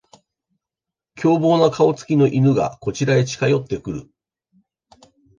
[1.15, 4.09] 凶暴な顔つきの犬がこちらへ近寄ってくる